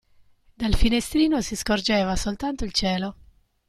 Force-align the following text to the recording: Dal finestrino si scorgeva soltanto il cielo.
Dal 0.55 0.73
finestrino 0.73 1.41
si 1.41 1.55
scorgeva 1.55 2.15
soltanto 2.15 2.65
il 2.65 2.71
cielo. 2.71 3.15